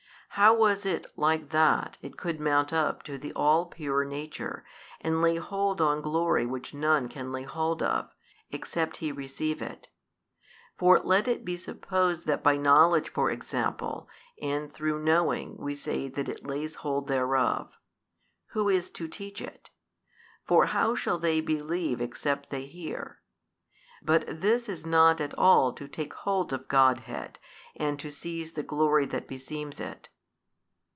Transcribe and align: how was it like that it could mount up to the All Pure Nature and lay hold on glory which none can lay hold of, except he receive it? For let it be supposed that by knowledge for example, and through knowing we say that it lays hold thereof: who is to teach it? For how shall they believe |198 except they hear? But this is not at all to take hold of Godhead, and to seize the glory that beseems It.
how 0.35 0.55
was 0.55 0.85
it 0.85 1.05
like 1.17 1.49
that 1.49 1.97
it 2.01 2.15
could 2.15 2.39
mount 2.39 2.71
up 2.71 3.03
to 3.03 3.17
the 3.17 3.33
All 3.33 3.65
Pure 3.65 4.05
Nature 4.05 4.63
and 5.01 5.21
lay 5.21 5.35
hold 5.35 5.81
on 5.81 6.01
glory 6.01 6.45
which 6.45 6.73
none 6.73 7.09
can 7.09 7.33
lay 7.33 7.43
hold 7.43 7.83
of, 7.83 8.15
except 8.49 8.97
he 8.97 9.11
receive 9.11 9.61
it? 9.61 9.89
For 10.77 11.01
let 11.01 11.27
it 11.27 11.43
be 11.43 11.57
supposed 11.57 12.25
that 12.27 12.41
by 12.43 12.55
knowledge 12.55 13.09
for 13.09 13.29
example, 13.29 14.07
and 14.41 14.71
through 14.71 15.03
knowing 15.03 15.57
we 15.57 15.75
say 15.75 16.07
that 16.07 16.29
it 16.29 16.47
lays 16.47 16.75
hold 16.75 17.09
thereof: 17.09 17.69
who 18.51 18.69
is 18.69 18.89
to 18.91 19.09
teach 19.09 19.41
it? 19.41 19.69
For 20.47 20.67
how 20.67 20.95
shall 20.95 21.17
they 21.17 21.41
believe 21.41 21.97
|198 21.97 22.01
except 22.01 22.49
they 22.51 22.67
hear? 22.67 23.19
But 24.01 24.23
this 24.29 24.69
is 24.69 24.85
not 24.85 25.19
at 25.19 25.37
all 25.37 25.73
to 25.73 25.89
take 25.89 26.13
hold 26.13 26.53
of 26.53 26.69
Godhead, 26.69 27.37
and 27.75 27.99
to 27.99 28.09
seize 28.09 28.53
the 28.53 28.63
glory 28.63 29.05
that 29.07 29.27
beseems 29.27 29.81
It. 29.81 30.07